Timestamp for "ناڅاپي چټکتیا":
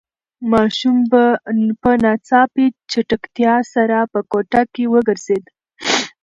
2.03-3.55